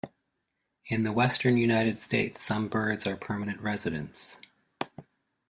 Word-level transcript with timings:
In 0.87 1.03
the 1.03 1.11
western 1.11 1.57
United 1.57 1.99
States, 1.99 2.41
some 2.41 2.69
birds 2.69 3.05
are 3.05 3.15
permanent 3.15 3.61
residents. 3.61 4.37